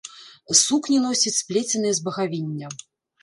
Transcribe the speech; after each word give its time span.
Сукні 0.61 0.95
носяць 1.03 1.33
сплеценыя 1.41 1.93
з 1.99 2.05
багавіння. 2.07 2.67